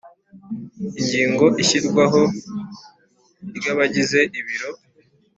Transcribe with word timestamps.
Ingingo 0.99 1.45
ishyirwaho 1.61 2.21
ry 3.57 3.65
abagize 3.71 4.19
ibiro 4.39 4.69